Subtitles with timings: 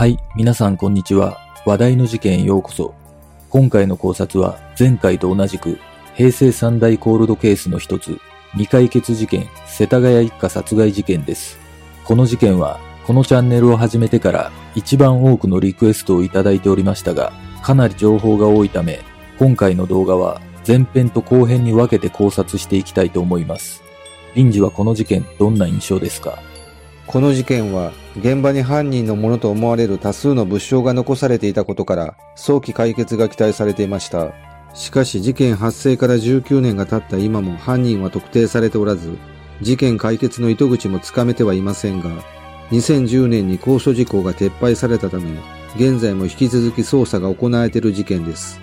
[0.00, 1.36] はい、皆さんこんにちは。
[1.66, 2.94] 話題の事件へようこそ。
[3.50, 5.78] 今回の考察は前回と同じく
[6.14, 8.18] 平成三大コールドケースの一つ
[8.52, 11.58] 未解決事件世田谷一家殺害事件です。
[12.06, 17.30] この事件はこのチャンネルを始めてから一番多くのリクエストをいただいておりましたが
[17.62, 19.00] かなり情報が多いため
[19.38, 23.82] 今回の動画は前編と後編に分けて考察していきたいと思います。
[24.34, 26.38] 臨時はこの事件どんな印象ですか？
[27.06, 34.32] この事件は現場に犯人のものと思われる多数の物証が残されていたことから早期解決が期待されていました。
[34.74, 39.16] しかし事件発生から19年が経った今も犯人は特定されておらず、
[39.60, 42.10] 事件解決の糸口もつかめてはいませんが、
[42.70, 45.30] 2010年に高所事項が撤廃されたため、
[45.76, 48.60] 現在も引き続き捜査が行われている事件です。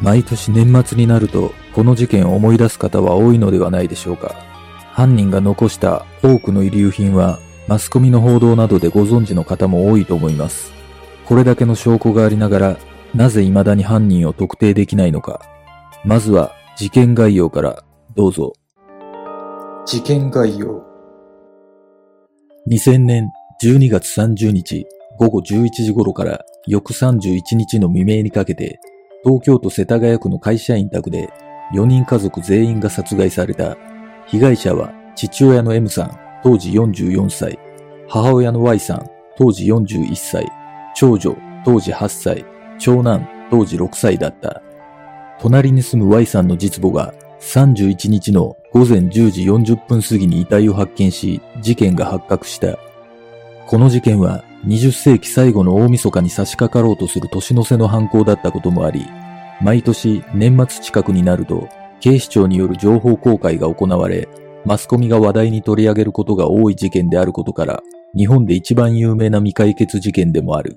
[0.00, 4.34] 毎年年末になると、この事件を思い出す方は多いのではないでしょうか。
[4.92, 7.38] 犯人が残した多くの遺留品は
[7.70, 10.72] マスコミの報道などでご存知の方も多いと思います。
[11.24, 12.76] これだけの証拠がありながら、
[13.14, 15.40] なぜ未だに犯人を特定できないのか。
[16.04, 17.84] まずは事件概要から
[18.16, 18.54] どうぞ。
[19.86, 20.82] 事件概要。
[22.68, 23.28] 2000年
[23.62, 24.84] 12月30日
[25.20, 28.80] 午後11時頃から翌31日の未明にかけて、
[29.22, 31.32] 東京都世田谷区の会社員宅で
[31.76, 33.76] 4人家族全員が殺害された。
[34.26, 37.58] 被害者は父親の M さん、当時44歳、
[38.08, 40.50] 母親の Y さん、当時41歳、
[40.94, 42.44] 長女、当時8歳、
[42.78, 44.62] 長男、当時6歳だった。
[45.40, 52.78] 隣に住む Y さんの実母が31日の午前10時40分過ぎに遺体を発見し、事件が発覚した。
[53.66, 59.06] この事件は20世紀最後の大晦日に差し掛かろうとする年の瀬の犯行だったこともあり、
[59.62, 61.68] 毎年年末近くになると
[62.00, 64.28] 警視庁による情報公開が行われ、
[64.64, 67.82] マスコミが話題に取り上げることが多い事件であることから、
[68.16, 70.76] 日本で一番有名な未解決事件でもある。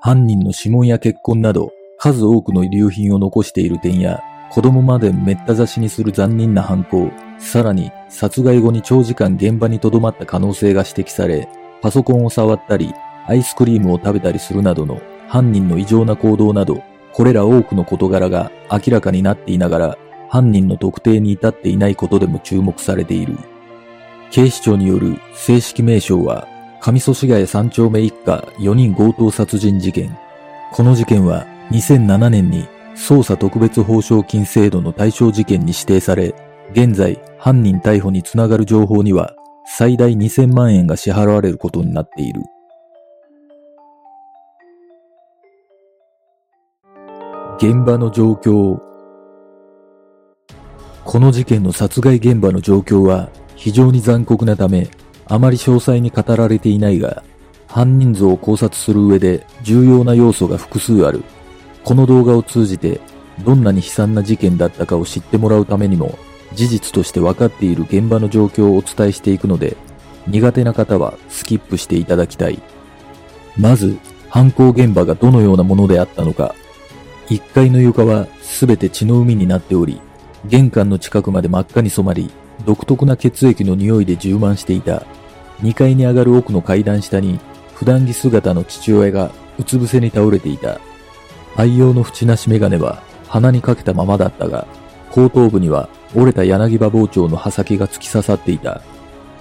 [0.00, 4.20] 犯人の指紋や血痕など、数多くの遺留品を残している点や、
[4.50, 11.48] 子供までめった刺しにする残忍な犯行、さらに殺害後に長時間現場に留まった可能性が指摘され、
[11.82, 12.92] パソコンを触ったり、
[13.26, 16.82] アイスクリームを食べたりするなどの犯人の異常な行動など、
[17.12, 19.98] これら多くの事柄が明らかになっていながら、
[20.34, 23.38] 犯人の特定に至っていないことでも注目されている。
[24.32, 26.48] 警視庁による正式名称は、
[26.80, 30.18] 上祖師谷三丁目一家4人強盗殺人事件。
[30.72, 36.34] この事件は2007年に捜査特別報奨金制度の対象事件に指定され、
[36.72, 42.42] 現在犯人逮捕につながる情報には最大2000万円が支払われることになっている。
[47.58, 48.80] 現場の状況
[51.14, 54.88] この事件の殺害現場の状況は非常に残酷なため、
[55.26, 57.22] あまり詳細に語られていないが、
[57.68, 61.22] 犯人像を考察する上で重要な要素が複数ある。
[61.84, 63.00] この動画を通じて、
[63.44, 66.18] どんなに悲惨な事件だったかを知ってもらうためにも、
[66.52, 69.76] 事実として分かっている現場の状況をお伝えしていくので、
[70.26, 72.60] 苦手な方はスキップしていただきたい。
[73.56, 73.98] まず、
[74.30, 76.56] 犯行現場がどのようなものであったのか。
[77.28, 80.00] 1階の床はすべて血の海になっており、
[80.46, 82.30] 玄関の近くまで真っ赤に染まり、
[82.66, 85.04] 独特な血液の匂いで充満していた。
[85.60, 87.40] 2階に上がる奥の階段下に、
[87.74, 90.80] 普段着姿の父親がうつ伏せに倒れていた。
[91.56, 94.66] 愛用の縁なしメガネは鼻にかけたままだったが、
[95.10, 98.82] 後頭部には折れた柳葉包丁の刃先が突き刺さっていた。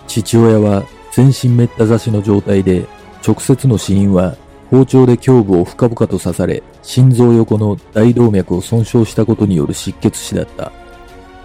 [0.07, 2.85] 父親は全身めった刺しの状態で、
[3.25, 4.35] 直接の死因は
[4.69, 10.71] 包丁で胸部を深々と刺され、心臓横の大動脈を損傷したことによる失血死だった。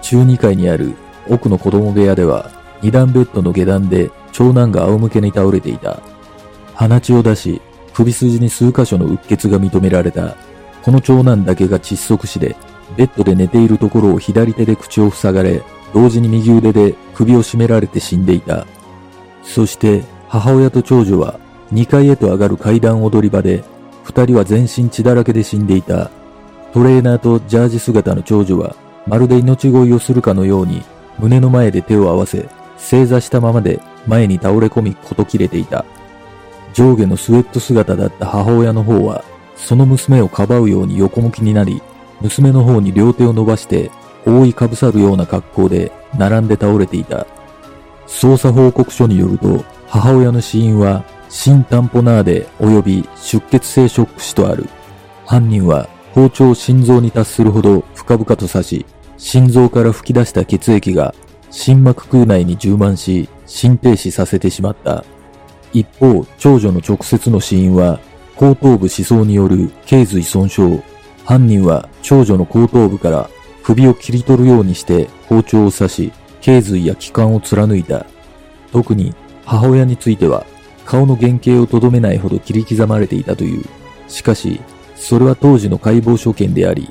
[0.03, 0.95] 中2階にある
[1.29, 2.51] 奥の子供部屋では、
[2.83, 6.01] 二段ベッドの下段で長男が仰向けに倒れていた。
[6.75, 7.61] 鼻血を出し、
[7.93, 10.37] 首筋に数箇所のうっ血が認められた。
[10.83, 12.57] この長男だけが窒息死で、
[12.97, 15.63] ベッドで寝ているところを左手で口を塞がれ、
[15.93, 18.67] 同時に右腕で首を絞められて死んでいた。
[19.43, 21.41] そして母親と長女は
[21.73, 23.65] 2階へと上がる階段踊り場で、
[24.05, 26.11] 二人は全身血だらけで死んでいた。
[26.73, 28.77] トレーナーとジャージ姿の長女は、
[29.09, 30.83] まるで命乞いをするかのように、
[31.19, 35.85] 胸の前で手を合わせ、正座したままで前に倒れ込みこと切れていた。
[36.75, 39.25] 上下のスウェット姿だった母親の方は、
[39.57, 41.83] その娘をかばうように横向きになり、
[42.21, 43.91] 娘の方に両手を伸ばして
[44.27, 47.27] 覆いかぶさるような格好で並んで倒れていた。
[48.07, 54.69] 捜査報告書によると、母親の死因は、心タンポナーデ及び出血性ショック死とある。
[55.27, 58.87] 犯人は包丁を心臓に達するほど深々と刺し、
[59.19, 61.15] 心臓から吹き出した血液が
[61.51, 65.05] 心膜空内に充満し、心停止させてしまった。
[65.73, 68.01] 一方、長女の直接の死因は、
[68.37, 70.83] 後頭部思想による頸髄損傷。
[71.25, 73.29] 犯人は長女の後頭部から
[73.63, 78.07] 首を切り取るようにして包丁を刺し、頸髄や気管を貫いた。
[78.73, 80.47] 特に母親については、
[80.85, 83.65] 顔の原型をとどめないほど切り刻まれていたという。
[84.07, 84.61] しかし、
[84.95, 86.91] それは当時の解剖所見であり、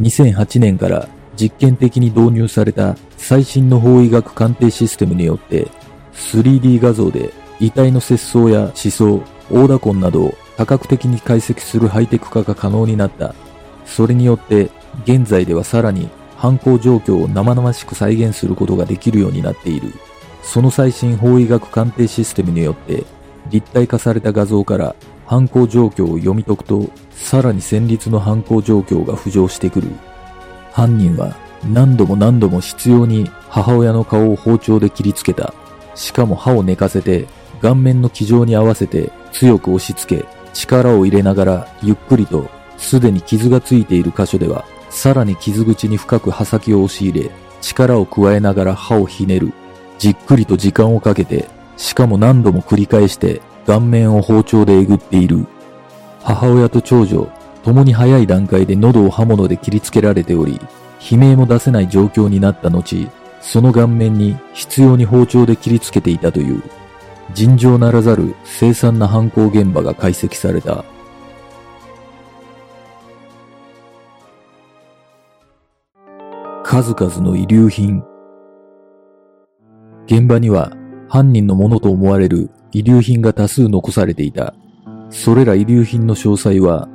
[0.00, 5.68] 2008年から実験的に導入された最新の法医学鑑定システムによって
[6.14, 13.34] 3D 画像で遺体の切相や思想、大打痕などを多角的に解析するハイテク化が可能になった。
[13.84, 14.70] それによって
[15.04, 19.92] 現在ではさらに犯行状況を生々しく再現することができるようになっている。
[20.42, 23.04] その最新法医学鑑定システムによって
[23.50, 24.94] 立体化された画像から
[25.26, 29.88] 犯行状況を読み解くとさらに戦慄の犯行状況が浮上してくる。
[30.76, 31.34] 犯人は
[31.72, 35.54] 何度も何度も執拗に母親の顔を包丁で切りつけた。
[35.94, 37.26] しかも歯を寝かせて
[37.62, 47.30] 顔面の気丈に合わせて強く押し付け力を入れながらゆっくりとすでに傷がついている箇所ではさらに傷口に深く刃先を押し入れ
[47.62, 49.54] 力を加えながら歯をひねる。
[49.98, 55.46] じっくりと時間をかけてしかも何度も繰り返して顔面を包丁でえぐっている。
[56.22, 57.30] 母親と長女、
[57.66, 60.60] 共に早い段階で喉を刃物で切りつけられており、
[61.10, 63.08] 悲鳴も出せない状況になった後、
[63.40, 66.62] その顔面に必要に包丁で切りつけていたという、
[67.34, 70.84] 尋常ならざる凄惨な犯行現場が解析された。
[76.62, 78.00] 数々の遺留品。
[80.06, 80.70] 現場には
[81.08, 84.54] 犯人のものと思われる遺留品が多数残されていた。
[85.10, 86.88] それら遺留品の詳細は、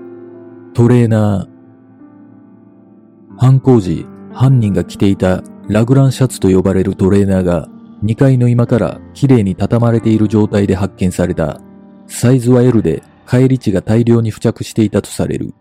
[0.73, 7.67] トレーナー、犯行時、犯人が着ていたラグランシャツと呼ばれるトレーナーが
[8.05, 11.59] 2階の居間から綺麗に畳まれている状態で発見された。
[12.07, 15.53] サイズは L で帰り値が大量に付着していたとされる。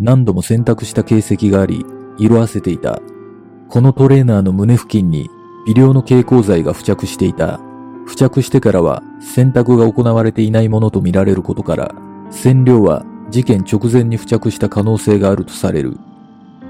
[0.00, 1.86] 何度も洗濯した形跡があり、
[2.18, 3.00] 色あせていた。
[3.68, 5.28] このトレーナーの胸付近に
[5.66, 7.60] 微量の蛍光剤が付着していた。
[8.04, 11.94] 付着してからは洗濯が行われていないものとみられることから、
[12.32, 15.96] 染料は事件直前に付着した可能性があるとされる。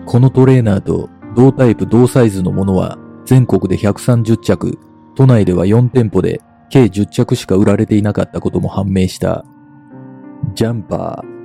[0.06, 4.78] このトレーナーと同タイプ同サイズのものは全国で130着、
[5.14, 9.44] 都内では4店舗で計10着しか売られていなかったことも判明した。
[10.54, 11.36] ジャンパー。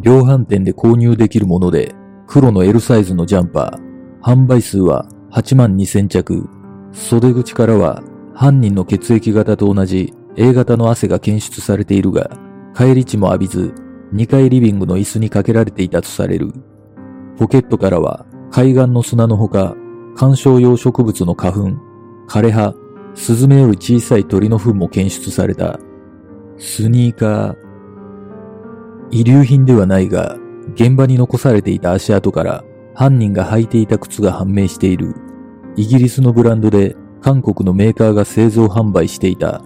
[0.00, 1.94] 量販店で購入できるもので、
[2.26, 3.94] 黒の L サイズのジャンパー。
[4.22, 6.48] 販売数は8万2000着。
[6.92, 8.02] 袖口からは
[8.34, 12.30] 犯人の血液型と同じ A 型の汗が検出されているが、
[12.74, 13.74] 帰り血も浴びず、
[14.14, 16.52] 2階リビングの椅子にかけられていたとされる。
[17.38, 19.76] ポケットからは海岸の砂のほか、
[20.16, 21.58] 観賞用植物の花粉、
[22.28, 22.74] 枯葉、
[23.14, 25.78] スズメより小さい鳥の糞も検出された。
[26.58, 27.56] スニーカー。
[29.10, 30.36] 遺留品ではないが、
[30.74, 32.64] 現場に残されていた足跡から
[32.94, 35.14] 犯人が履いていた靴が判明している。
[35.76, 39.62] イギリスのブランドで韓国のメーカーが製造販売していた。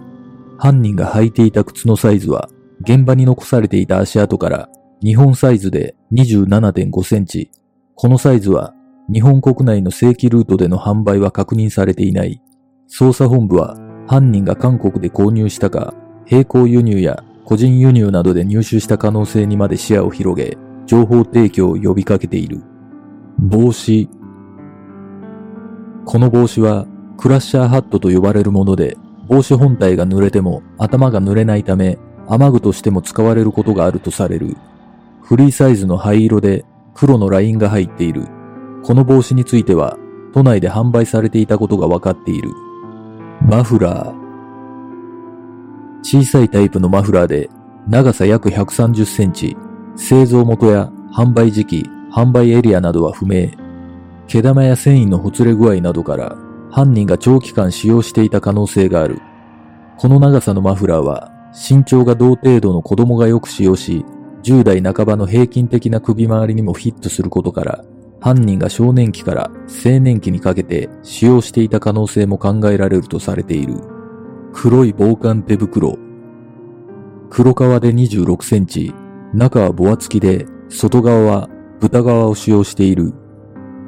[0.57, 2.49] 犯人が履いていた靴のサイズは、
[2.81, 4.69] 現場に残されていた足跡から、
[5.03, 7.51] 日本サイズで27.5センチ。
[7.95, 8.73] このサイズは、
[9.11, 12.41] 日本国内の正規ルートでの販売は確認されていない。
[12.89, 15.93] 捜査本部は、犯人が韓国で購入したか、
[16.29, 22.61] 並行輸入や個人輸入などで入手した可能性にまで視野を広げ、情報提供を呼びかけている。
[23.39, 24.09] 帽子。
[26.05, 31.97] この帽子はクラッシャーハットと呼ばれるもので、帽子本体が濡れても頭が濡れないため、
[32.31, 34.55] 雨具としても使われることがあるとされる。
[35.23, 38.27] フリーサイズの灰色で黒のラインが入っている。
[38.83, 39.97] この帽子については、
[40.31, 42.51] 都内で販売されていたことが分かっている。
[43.41, 44.19] マフラー。
[46.03, 47.49] 小さいタイプのマフラーで、
[47.87, 49.57] 長さ約130センチ、
[49.95, 53.49] 製造元や販売時期、販売エリアなどは不明。
[54.27, 56.37] 毛玉や繊維のほつれ具合などから
[56.69, 59.19] 犯人が長期間使用していた可能性がある。
[59.97, 64.05] この長さのマフラーは身長が同程度の子供がよく使用し、
[64.43, 67.83] 10代半ばの平均的な首回りにもフィットすることから、
[68.21, 73.75] 犯人が少年期から青年期にかけて使用していた可能性も考えられるとされている。
[74.53, 75.97] 黒い防寒手袋。
[77.29, 78.93] 黒革で26センチ、
[79.33, 83.13] 中は分厚きで、外側は豚革を使用している。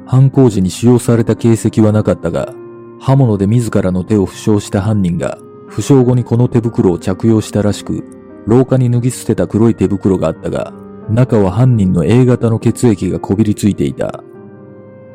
[0.06, 2.54] 犯行時に使用された形跡はなかったが、
[3.00, 5.38] 刃物で自らの手を負傷した犯人が、
[5.72, 8.04] 負傷後にこの手袋を着用したらしく、
[8.46, 10.74] 廊下に脱ぎ捨てた黒い手袋があったが、
[11.08, 14.22] 中は犯人の A 型の血液がこびりついていた。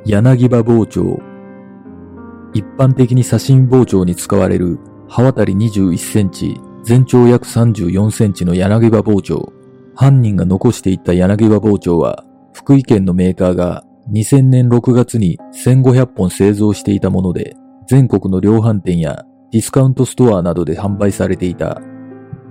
[0.04, 1.20] 柳葉包丁。
[2.56, 9.54] 一般的に刺身包丁に使われる刃渡り21センチ、全長約34センチの柳葉包丁。
[9.96, 17.56] 犯人が残していった柳葉包丁は、福井県のメーカーが2000年6月に1500本製造していたもので、
[17.88, 21.82] 全国の量販店やディスカウントストアなどで販売されていた。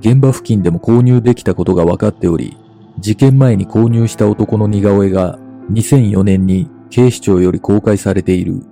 [0.01, 2.57] 現場付近でも購入できたことが分かっており、
[2.99, 5.39] 事件前に購入した男の似顔絵が
[5.71, 8.63] 2004年に警視庁より公開されている。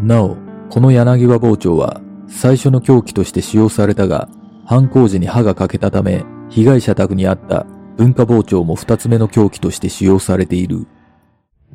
[0.00, 0.36] なお、
[0.68, 4.28] この柳葉包丁は最初の凶器として使用されたが、
[4.64, 7.66] 犯行時に刃が欠けたため、被害者宅にあった
[7.96, 10.86] 文化包丁も二つ目の凶器として使用されている。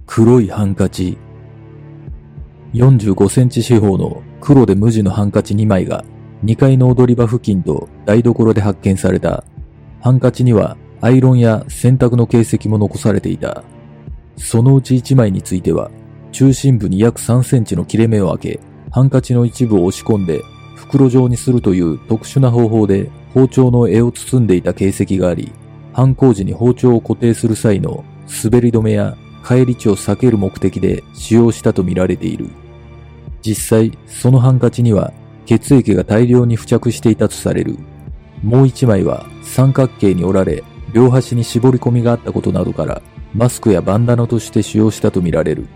[0.06, 1.18] 黒いハンカチ。
[2.76, 6.04] 45センチ四方の黒で無地のハンカチ2枚が
[6.44, 9.46] 2階の踊り場付近と台所で発見された。
[10.02, 13.64] ハンカチにはアイロンや洗濯の形跡も残されていた。
[14.36, 15.90] そのうち1枚については、
[16.34, 18.60] 中心部に約3センチの切れ目を開け、
[18.92, 20.42] ハンカチの一部を押し込んで
[20.76, 25.54] 袋状にするという特殊な方法で包丁の柄を包んでいた形跡があり、
[25.94, 28.04] 犯行時に包丁を固定する際の
[28.44, 32.50] 滑り止めや返り血を避ける目的で使用したとみられている。
[33.46, 35.14] 実際、そのハンカチには
[35.46, 37.78] 血液が大量に付着していたとされる。
[38.42, 43.04] もう一枚は三角形に折られ、両端に絞り込みがあったことなどから、
[43.36, 45.68] マスクやバンダナとして使用したとみられる。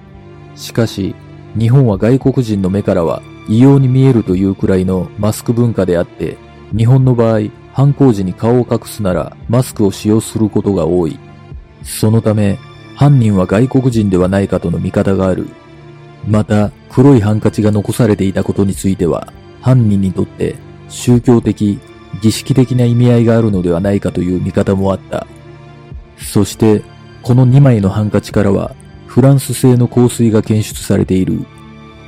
[0.55, 1.13] しかし、
[1.55, 6.37] 日本は外国人の目からは異様に見えるというくらいのマスク文化であって、
[6.75, 11.19] 日本の場合、犯行時に顔を隠すならマスクを使用することが多い。
[11.83, 12.57] そのため、
[12.95, 15.47] 犯人は外国人ではないかとの見方がある。
[16.27, 19.31] また、黒いハンカチが残されていたことについては、
[19.61, 20.55] 犯人にとって
[20.89, 21.79] 宗教的、
[22.21, 25.27] 儀式的な意味合いがあるのではないかという見方もあった。
[26.17, 26.83] そして、
[27.21, 31.45] この2枚のハンカチからは、フランス製の香水が検出されている。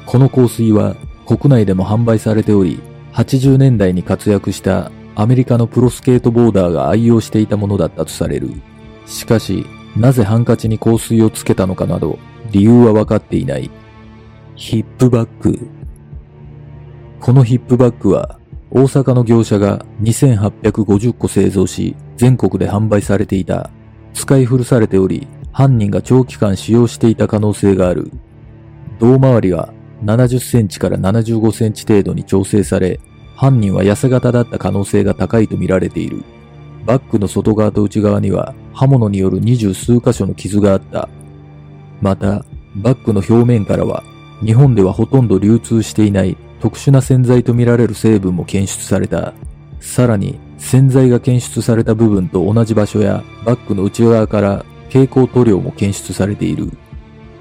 [0.05, 0.95] この香水は
[1.25, 2.79] 国内でも販売されており、
[3.13, 8.51] 80年代に活躍したアメリカのプロスケートボーダーが愛用していたものだったとされる。
[9.05, 12.17] しかし、なぜハンカチに香水をつけたのかなど、
[12.51, 13.69] 理由は分かっていない。
[14.55, 15.69] ヒップバッグ。
[17.19, 18.37] このヒップバッグは、
[18.69, 23.69] 大阪の業者が2850個製造し、全国で販売されていた。
[24.13, 28.11] 使い古されており、犯人が長期間使用していた可能性がある。
[28.99, 32.99] 胴回りは70センチから75センチ程度に調整され、
[33.35, 36.23] 犯人は痩せ型だった可能性が高いと見られている。
[36.85, 41.09] バッグの外側と内側には刃物による二十数箇所の傷があった。
[42.01, 44.03] また、バッグの表面からは
[44.43, 49.33] 日本ではほとんど流通していない特殊な洗剤とみられる成分も検出された。
[49.79, 56.71] さらに、洗剤が検出された部分と同じ場所やバッグの内側から蛍光塗料も検出されている。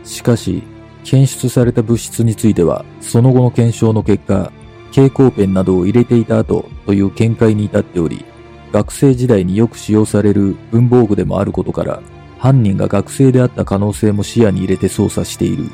[0.04, 0.62] しかし、
[1.04, 4.50] 検出された物質については、その後の検証の結果、
[4.90, 8.24] 蛍光ペンなどを入れていた後という見解に至っており、
[8.72, 12.02] 学生時代によく使用される文房具でもあることから、
[12.38, 15.64] 犯人が学生であった可能性も視野に入れて捜査している。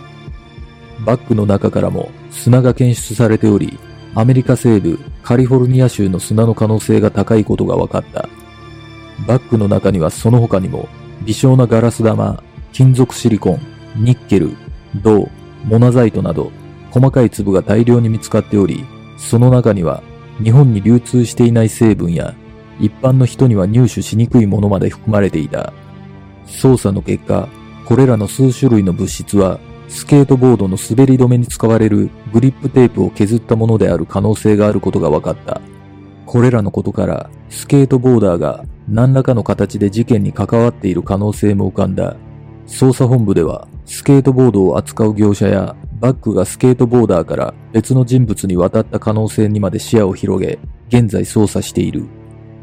[1.04, 3.78] バッグの中からも砂が検出されており、
[4.14, 8.28] アメリカ西部カリフォルニア州の砂の可能性が高いことが分かった。
[9.26, 10.88] バッグの中にはその他にも
[11.24, 13.60] 微小なガラス玉、金属シリコン、
[13.96, 14.56] ニッケル、
[14.96, 15.28] 銅、
[15.64, 16.52] モナザイトなど
[16.90, 18.84] 細かい粒が大量に見つかっており、
[19.18, 20.02] その中には
[20.42, 22.34] 日本に流通していない成分や
[22.78, 25.72] 一般の人には入手しにくいものまで含まれていた。
[26.46, 27.48] 捜査の結果、
[27.86, 35.60] これらの数種類の物質はスケートボードの滑り止めに使われるグリップテープを削ったものである可能性があることが分かった。
[36.26, 42.16] これらのことから、スケートボーダーが何らかの形で事件に関わっている可能性も浮かんだ。
[42.66, 52.06] 捜査本部では、スケートボードを扱う業者やバッグがスケートボーダーから別の人物に渡った可能性にまで視野を広げ、現在捜査している。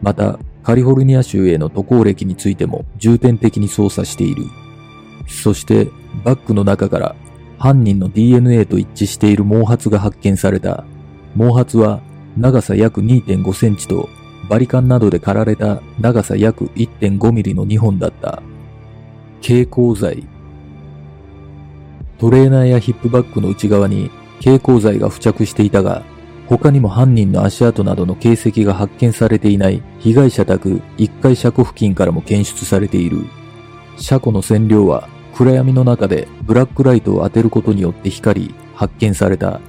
[0.01, 4.44] また、カリフォルニア州への渡航歴についても重点的に捜査している。
[5.27, 5.88] そして、
[6.24, 7.15] バッグの中から
[7.58, 10.84] 犯人の DNA と一致している毛髪が発見された。
[11.38, 12.01] 毛髪は
[12.38, 14.10] 長さ約2.5センチと
[14.50, 18.41] バリカンなどで刈られた長さ約1.5ミリの2本だった。
[19.41, 20.27] 蛍光剤。
[22.17, 26.03] トレーナーやヒップバッグの内側に蛍光剤が付着していたが、
[26.48, 33.25] 他にも犯人の足跡などの形跡が発見されていない被害者宅1階車庫付近からも検出されている。
[33.98, 39.60] 車庫の線量は暗闇の中でブラックライトを当てることによって光り発見された。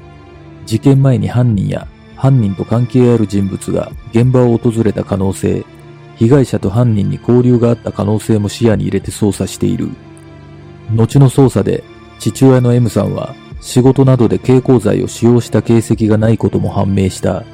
[0.66, 5.64] 事件前に犯人や犯人と関係ある人物が現場を訪れた可能性、
[6.16, 9.90] 被害者と犯人に交流があった可能性も視野に入れて捜査している。
[10.94, 11.82] 後の捜査で
[12.18, 17.44] 父親の M さんは仕事などで蛍光剤を使用した形跡がないことも判明した。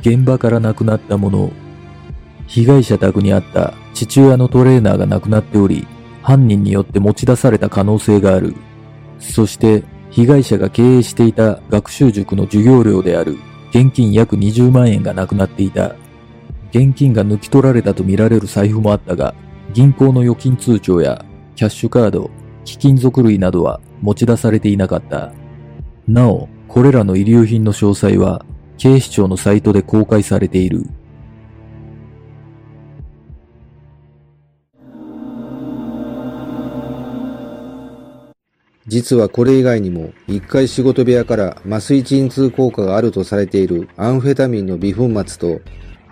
[0.00, 1.52] 現場からなくなったもの。
[2.46, 5.86] 被害者宅にあった父親のトレーナーがなくなっており、
[6.22, 8.54] 犯人によって持ち出された可能性がある。
[9.18, 13.38] そして、被害者が経営していた学習塾の授業料である
[13.70, 15.96] 現金約20万円がなくなっていた。
[16.70, 19.34] 現金が抜き取られたとみられる財布もあったが、
[19.72, 21.24] 銀行の預金通帳や
[21.56, 22.30] キャッシュカード、
[22.64, 25.32] 貴金属類などは持ち出されていなかった。
[26.06, 28.44] なお、これらの遺留品の詳細は
[28.76, 30.86] 警視庁のサイトで公開されている。
[38.92, 45.62] 実はこれ以外にも、1階仕事部屋から麻酔鎮痛効果があるとされているアンフェタミンの微粉末と、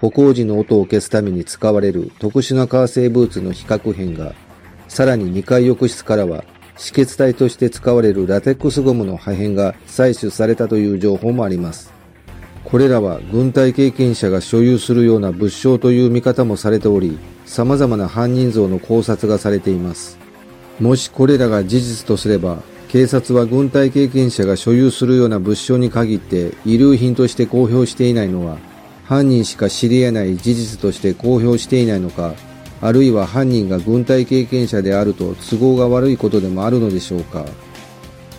[0.01, 4.35] 歩行時の音を消すために使われる特殊な革製ブーツの比較片が、
[4.89, 6.43] さらに2階浴室からは、
[6.79, 11.93] 止血体として使われるラテックスゴムの破片が採取されたという情報もあります。
[12.65, 20.20] これらは軍隊経験者が所有するような物証という見方もされており、様々な犯人像の考察がされています。
[20.81, 28.57] もしこれらが事実とすれば、警察は軍隊経験者が所有するような物証に限って遺留品として公表していないのは、
[29.05, 32.35] 犯人しか知り得ない事実として公表していないのか、
[32.81, 37.45] あるいは犯人が軍隊経験者であると都合が悪いことでもあるのでしょうか。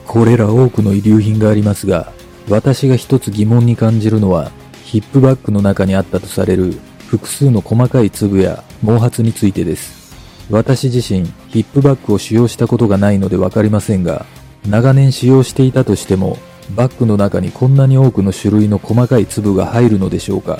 [0.07, 2.11] これら多くの遺留品がありますが、
[2.49, 4.51] 私が一つ疑問に感じるのは、
[4.83, 6.73] ヒップバッグの中にあったとされる
[7.07, 10.13] 複数の細かい粒や毛髪についてです。
[10.49, 14.25] 私自身、ヒップバッグを使用したことがないのでわかりませんが、
[14.67, 16.37] 長年使用していたとしても、
[16.75, 20.59] バッグの中にこんなに多くの種類の細かい粒が入るのでしょうか。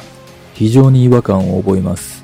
[0.54, 2.24] 非常に違和感を覚えます。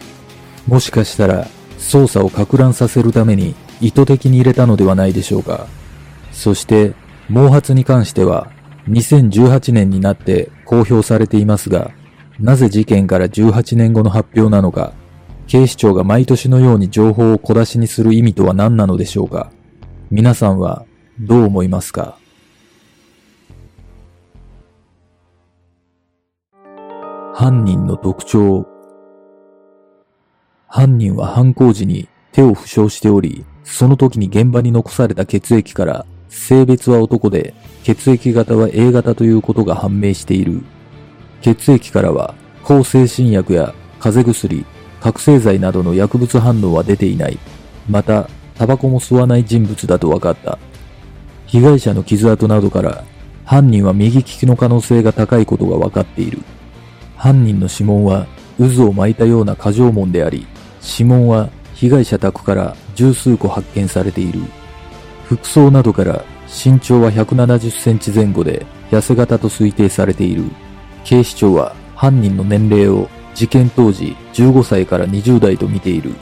[0.67, 5.67] もしかしたら、操作を攪乱させるために意図的に入れたのではないでしょうか。
[6.33, 6.93] そして、
[7.29, 8.51] 毛髪に関しては、
[8.89, 11.91] 2018年になって公表されていますが、
[12.39, 14.93] なぜ事件から18年後の発表なのか、
[15.47, 19.49] 警視庁が毎年のように情報を小出しにする意味とは何なのでしょうか？
[20.11, 20.85] 皆さんは
[21.21, 22.17] どう思いますか？
[27.33, 28.67] 犯人の特徴。
[30.67, 40.61] 犯人は犯行時に手を負傷しており、その時に現場に残された血液から性別は男で血液型は A 型ということが判明している。
[41.41, 44.65] 血液からは抗精神薬や風邪薬、
[45.01, 47.37] 覚醒剤などの薬物反応は出ていない。
[47.89, 50.57] また、タバコも吸わない人物だと分かった。
[51.45, 53.03] 被害者の傷跡などから
[53.45, 56.39] 犯人は右利きの可能性が高いことが分かっている。
[57.15, 60.45] 犯人の指紋は渦を巻いたような過剰紋であり、
[60.83, 64.41] 指紋は被害者宅から十数個発見されている。
[65.25, 70.43] 服装などから身長は170センチ前後で痩せ型と推定されている。
[71.05, 76.15] 警視庁は犯人の年齢を事件当時15歳から20代と見ている。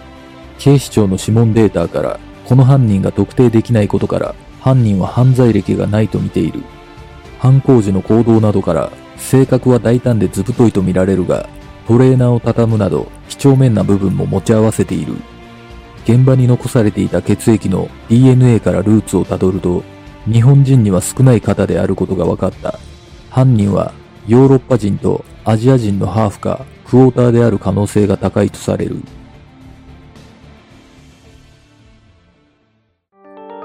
[0.60, 6.62] 警視庁の指紋データからこの犯人が特定できないことから犯人は犯罪歴がないと見ている。
[7.40, 11.48] 犯行時の行動などから性格は大胆で図太いと見られるが
[11.88, 15.14] トレーナーを畳むなど几帳面な部分も持ち合わせている。
[16.04, 19.84] 現場に残されていた血液の DNA からルーツをたどると、
[20.30, 22.78] 日本人には少ない方であることが分かった。
[23.30, 23.94] 犯人は
[24.28, 28.98] ヨーロッパ人とアジア人のハーフかクォーターである可能性が高いとされる。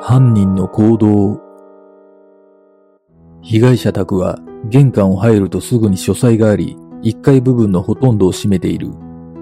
[0.00, 1.40] 犯人の行動
[3.42, 8.90] 被害者宅は玄関を入るとすぐに書斎があり、1階部分のほとんどを占めている。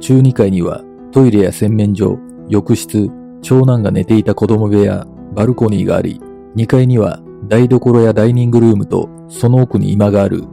[0.01, 3.11] 中2階にはトイレや洗面所、浴室、
[3.43, 6.21] 長男が寝ていた子供部屋、バルコニーがあり、
[6.57, 10.45] 2階には台所やダイニングルームとその奥に居間がある。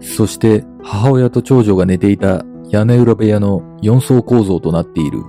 [0.00, 5.22] そして母親と長女が寝ていた屋根裏部屋の4層構造となっている。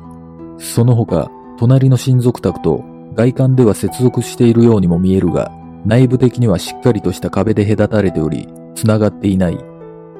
[0.57, 5.51] その他、隣の親族宅と外観では接続しているようにも見えるが、
[5.85, 9.57] 内部的にはしっかりとした壁で隔たれており、繋がっていない。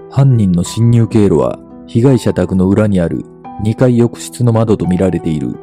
[0.10, 3.24] 犯人の侵入経路は被害者宅の裏にある
[3.64, 5.56] 2階浴室の窓とみられている。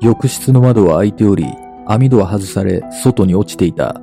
[0.00, 1.46] 浴室の窓は開いており、
[1.86, 4.00] 網戸は外され、外に落ちていた。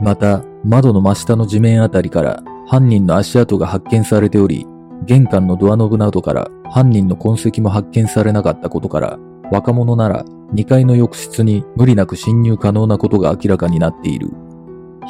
[0.00, 4.66] また、窓の真下の地面あたりから犯人の足跡が発見されており、
[5.04, 9.18] 玄関のドアノブなどから犯人の痕跡も発見されなかったことから、
[9.50, 14.30] 若者なら2階の浴室に無理なく侵入可能なことが明らかになっている。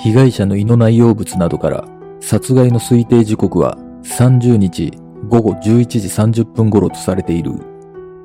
[0.02, 1.85] 被害者の胃の内容物などから
[2.20, 4.90] 殺害の推定時刻は30日
[5.28, 7.52] 午後11時30分頃とされている。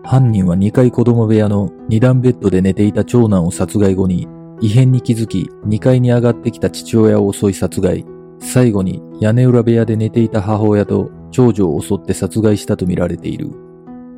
[0.03, 4.27] 犯人は2階子供部屋の2段ベッドで寝ていた長男を殺害後に
[4.61, 8.05] 異変に気づき2階に上がってきた父親を襲い殺害。
[8.39, 13.51] 最後に屋根裏部屋で寝ていた母親と長女を襲って殺害したとみられている。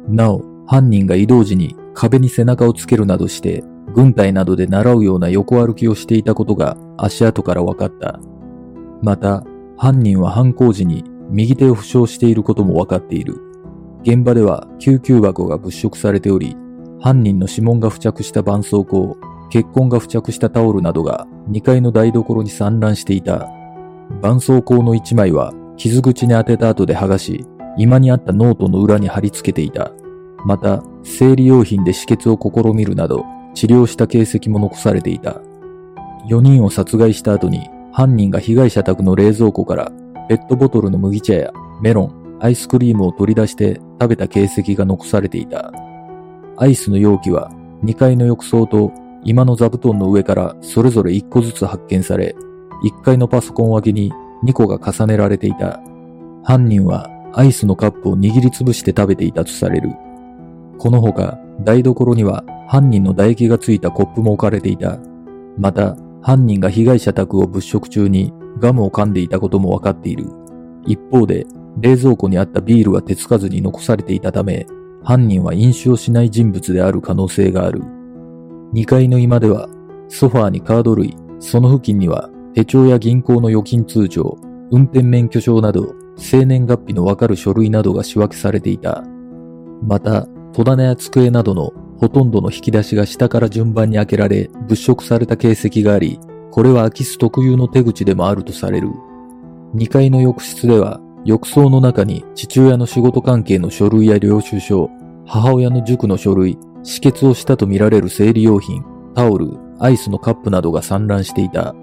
[0.07, 8.19] なお、犯人が移動時に壁に背中をつけるなどして、軍隊などで習うような横歩きをしていたことが足跡から分かった。
[9.01, 9.43] また、
[9.77, 13.39] 犯人は犯行時に右手を負傷していることも分かっている。
[14.03, 16.55] 現場では救急箱が物色されており、
[16.99, 19.15] 犯人の指紋が付着した絆創膏、
[19.49, 23.49] 血痕が付着したタオルなどが2階の台所に散乱していた。
[24.21, 27.45] 絆創膏の1枚は傷口に当てた後で剥がし、
[27.77, 29.91] 居間にあったノートの裏に貼り付けていた。
[30.45, 35.41] また、生理用品で止血を試みるなど、治療した形跡も残されていた。
[36.27, 39.91] 4人を殺害した後に、犯人が被害者宅の冷蔵庫から
[40.29, 45.71] ペットボトルの麦茶やメロン、アイスクリームを取り出して食べた形跡が残されていた。
[46.57, 47.51] アイスの容器は
[47.83, 48.91] 2階の浴槽と
[49.23, 52.35] 今の座布団の上からそれぞれ1個ずつ発見され、
[52.83, 54.11] 1階のパソコン脇に
[54.43, 55.79] 2個が重ねられていた。
[56.43, 59.89] 犯人はアイスのカップを握りつぶして食べていたとされる。
[60.77, 64.97] このほか、台所には犯人の唾液がついたコップも置かれていた。
[65.57, 70.25] また、犯人が被害者宅を物色中にガムを噛んでいたこともわかっている。
[70.85, 71.45] 一方で、
[71.79, 74.65] 冷蔵庫にあったビールは手つかずに残されていたため、
[75.03, 77.81] 犯人は飲酒をしない人物である可能性がある。
[78.73, 79.69] 2階の居間では、
[80.07, 84.37] ソファーにカード類、その付近には手帳や銀行の預金通帳、
[84.71, 89.03] 運転免許証など、生年月日のわかる書類などが仕分けされていた。
[89.83, 96.19] また、戸棚や机などのほとんどの引き出しが下から順番に開けられ物色された形跡があり、
[96.51, 98.89] これは空き巣特有の手口でもあるとされる。
[99.75, 104.89] 2階の浴室では浴槽の中に父親の仕事関係の書類や領収書、
[105.25, 108.83] 母親の塾の書類、止血をしたとみられる生理用品、
[109.15, 111.75] タオル、アイスのカップなどが散乱していた。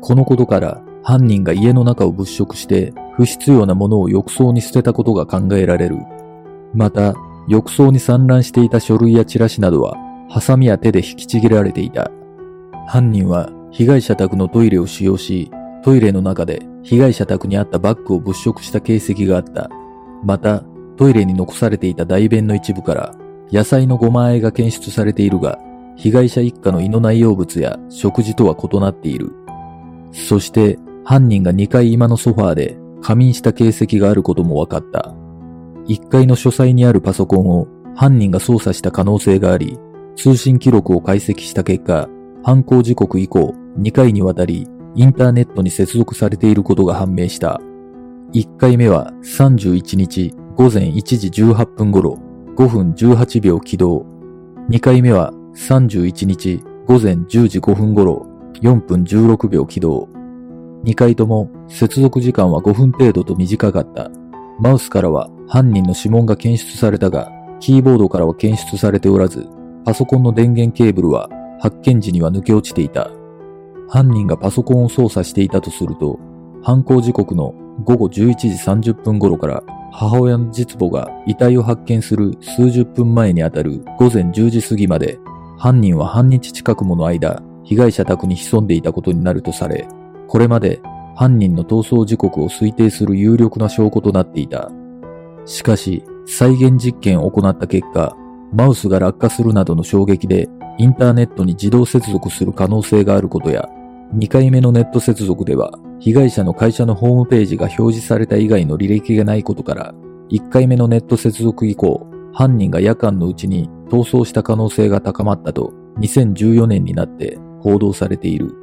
[0.00, 5.98] このことから犯人が家の中を物色して不必要なものを浴槽に捨てたことが考えられる。
[6.74, 7.14] また、
[7.48, 9.96] 浴槽に散乱していた書類やチラシなどは、
[10.28, 12.10] ハサミや手で引きちぎられていた。
[12.86, 15.50] 犯人は被害者宅のトイレを使用し、
[15.82, 19.70] トイレの中で被害者宅にあったバッグを物色した形跡があった。
[20.24, 20.62] また、
[20.96, 23.14] トイレに残されていた大便の一部から
[23.50, 25.58] 野菜のごま和えが検出されているが、
[25.96, 29.32] 被害者一家の胃の内容物や食事とは異なっている。
[30.12, 35.14] そして犯人が2階今のソファーで仮眠した形跡があることも分かった。
[35.86, 39.78] 1階の書斎にあるパソコンを犯人が操作した可能性があり、
[40.16, 42.08] 通信記録を解析した結果、
[42.42, 47.60] 犯行時刻以降2回にわたりインターネットに接続されていることが判明した。
[48.32, 52.18] 1回目は31日午前1時18分頃
[52.56, 54.06] 5分18秒起動。
[54.68, 58.26] 2回目は31日午前10時5分頃
[58.62, 60.08] 4分16秒起動。
[60.84, 64.10] 2回とも接続時間は5分程度と短かった。
[64.60, 69.46] マウスからは犯人の指紋が検出されたが、キーボードからは検出されておらず、
[69.84, 71.28] パソコンの電源ケーブルは
[71.60, 73.10] 発見時には抜け落ちていた。
[73.88, 76.18] 犯人がパソコンを操作していたとすると、
[76.62, 78.48] 犯行時刻の午後11時
[78.92, 85.18] 30分頃から母親の実母が遺体を発見する数十分前にあたる午前10時過ぎまで、
[85.58, 89.86] 犯人は半日近くもの間、被害者宅に潜んでいたことになるとされ、
[90.26, 90.80] これまで
[91.14, 94.72] 犯人の逃走時刻を推定する有力な証拠となっていた。
[95.46, 98.16] しかし、再現実験を行った結果、
[98.52, 103.68] マウスが落下するなどの衝撃でインターネットに自動接続する可能性があることや、
[104.16, 109.94] 2回目のネット接続では、被害者の会社のホームページが表示された以外の履歴がないことから、
[110.32, 118.54] 1回目のネット接続以降、犯人が夜間のうちに逃走した可能性が高まったと2014年になって報道されている。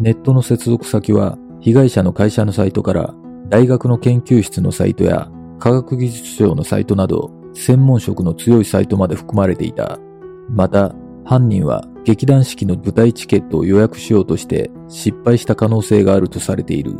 [0.00, 3.14] ネットの接続先は被害者の会社のサイトから
[3.48, 9.98] 大学の研究室のサイトや科学技術省のサイトなど専門職の強いサイトまで含まれていた。
[10.48, 16.92] また、犯人は劇団四季の舞台チケットを予約しようとして失敗した可能性があるとされている。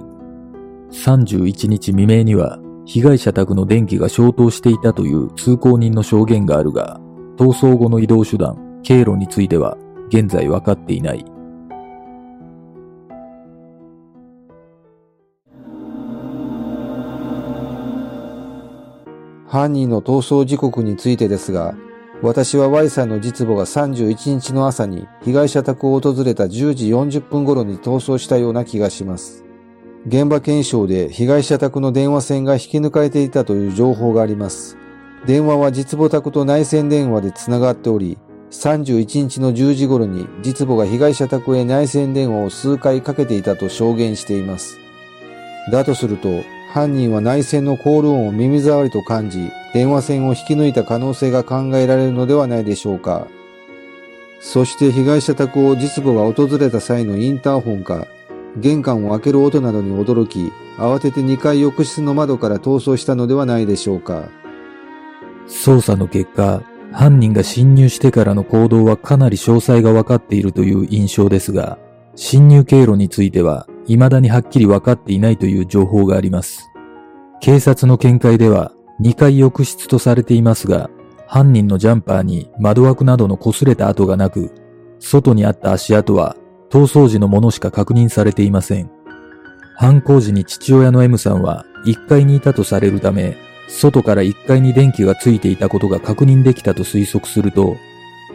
[0.91, 7.01] 31日未明には被害者宅の電気が消灯していたという通行人の証言があるが、
[7.37, 9.77] 逃走後の移動手段、経路については
[10.09, 11.25] 現在分かっていない。
[19.47, 21.75] 犯人の逃走時刻についてですが、
[22.21, 29.45] 私は Y さんの実母が31日の朝に被害者宅を訪れた10時40分頃に逃走したような気がします。
[30.07, 34.77] 現場検証で被害者宅の電話線が引き抜かれていたという情報があります。
[35.27, 38.19] 電話は実母宅と内線電話で繋がっており、
[38.51, 44.79] 31日の10時頃に実母が被害者宅へ内線電話を数回かけていたと証言しています。
[45.71, 53.27] だとすると、犯人は内線のコール音を耳障りと感じ、電話線を引き抜いた可能性が考えられるのではないでしょうか。
[54.41, 58.07] そして被害者宅を実母が訪れた際のインターホンか、
[58.57, 64.29] 玄関を開ける音などに驚き、慌てて2階浴室の窓から逃走したのではないでしょうか。
[65.49, 71.79] 捜査の結果、犯人が侵入してからの行動はかなり詳細が分かっているという印象ですが、
[72.15, 76.69] 侵入経路については未だにはっきり分かっていないという情報があります。
[77.41, 80.91] 警察の見解では2階浴室とされていますが、
[81.27, 84.51] 犯人のジャンパーに窓枠などの擦れた跡がなく、
[84.99, 86.37] 外にあった足跡は
[86.71, 88.91] 逃走時のものしか確認されていません。
[89.77, 93.37] 犯行時に父親の M さんは1階にいたとされるため、
[93.69, 97.77] 外から1階に電気がついていたことが確認できたと推測すると、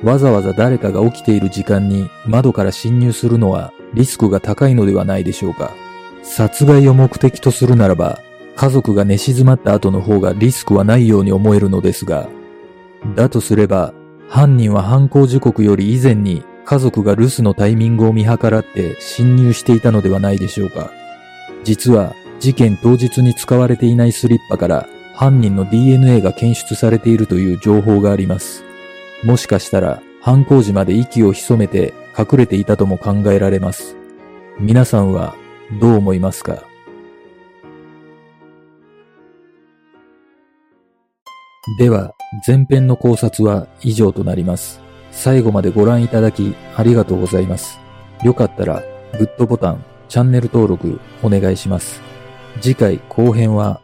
[0.04, 5.74] わざわざ誰かが起きている時間に窓から侵入するのはリスクが高いのではないでしょうか。
[6.22, 8.20] 殺害を目的とするならば、
[8.56, 12.30] 家族が寝静まった後の方がリスクはないように思えるのですが、
[13.16, 13.94] だとすれば、
[14.30, 20.92] 犯人は犯行時刻より以前に家族が留守のタイミングを見計らって侵入していたのではないでしょうか。
[21.64, 28.64] 実は事件当日に使われていないスリッパから犯人の DNA が検出されているという情報があります。
[29.24, 33.96] もしかしたら犯行時まで息を潜めて隠れていたとも考えられます。
[34.60, 35.36] 皆さんは
[35.80, 36.64] どう思いますか？
[41.80, 42.14] では、
[42.46, 44.82] 前編の考察は以上となります。
[45.12, 47.80] 最後までご覧いただきありがとうございます。
[48.24, 48.84] よかったら
[49.18, 52.02] グッドボタン、チャンネル登録お願いします。
[52.62, 53.82] 次回後編は